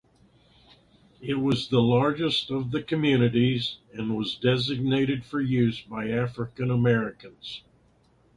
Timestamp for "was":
1.35-1.67, 4.17-4.33